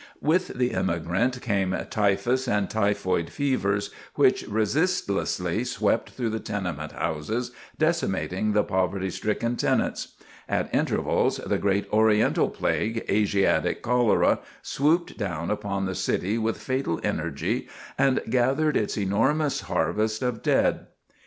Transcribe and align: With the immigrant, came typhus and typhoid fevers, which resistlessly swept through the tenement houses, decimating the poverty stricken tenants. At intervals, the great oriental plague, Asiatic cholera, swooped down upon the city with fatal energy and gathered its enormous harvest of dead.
With 0.19 0.57
the 0.57 0.71
immigrant, 0.71 1.41
came 1.43 1.77
typhus 1.91 2.47
and 2.47 2.67
typhoid 2.71 3.29
fevers, 3.29 3.91
which 4.15 4.41
resistlessly 4.47 5.63
swept 5.63 6.09
through 6.09 6.31
the 6.31 6.39
tenement 6.39 6.93
houses, 6.93 7.51
decimating 7.77 8.53
the 8.53 8.63
poverty 8.63 9.11
stricken 9.11 9.57
tenants. 9.57 10.13
At 10.49 10.73
intervals, 10.73 11.37
the 11.37 11.59
great 11.59 11.87
oriental 11.93 12.49
plague, 12.49 13.05
Asiatic 13.07 13.83
cholera, 13.83 14.39
swooped 14.63 15.19
down 15.19 15.51
upon 15.51 15.85
the 15.85 15.93
city 15.93 16.35
with 16.39 16.57
fatal 16.57 16.99
energy 17.03 17.67
and 17.95 18.23
gathered 18.27 18.75
its 18.75 18.97
enormous 18.97 19.59
harvest 19.61 20.23
of 20.23 20.41
dead. 20.41 20.87